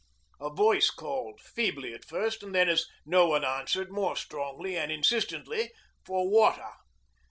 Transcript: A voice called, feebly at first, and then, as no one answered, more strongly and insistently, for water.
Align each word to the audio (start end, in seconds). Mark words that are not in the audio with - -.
A 0.39 0.49
voice 0.49 0.89
called, 0.89 1.39
feebly 1.39 1.93
at 1.93 2.03
first, 2.05 2.41
and 2.41 2.55
then, 2.55 2.67
as 2.67 2.87
no 3.05 3.27
one 3.27 3.45
answered, 3.45 3.91
more 3.91 4.15
strongly 4.15 4.75
and 4.75 4.91
insistently, 4.91 5.69
for 6.03 6.27
water. 6.27 6.71